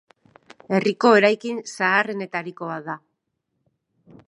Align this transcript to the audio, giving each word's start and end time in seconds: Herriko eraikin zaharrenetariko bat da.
Herriko 0.77 1.11
eraikin 1.17 1.59
zaharrenetariko 1.73 2.73
bat 2.73 2.85
da. 2.91 2.97